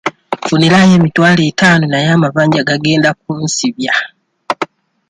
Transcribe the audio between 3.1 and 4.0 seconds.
kunsibya.